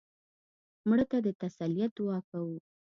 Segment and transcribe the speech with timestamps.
[0.89, 2.57] مړه ته د تسلیت دعا کوو